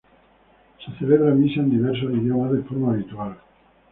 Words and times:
Se 0.83 0.97
celebra 0.97 1.35
misa 1.35 1.59
en 1.59 1.69
diversos 1.69 2.11
idiomas 2.11 2.53
de 2.53 2.63
forma 2.63 2.91
habitual. 2.93 3.37